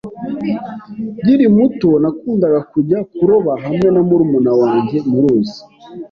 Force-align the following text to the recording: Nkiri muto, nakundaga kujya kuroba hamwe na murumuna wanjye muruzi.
Nkiri 1.21 1.45
muto, 1.57 1.89
nakundaga 2.01 2.59
kujya 2.71 2.99
kuroba 3.13 3.51
hamwe 3.63 3.87
na 3.93 4.01
murumuna 4.07 4.51
wanjye 4.61 4.97
muruzi. 5.09 5.59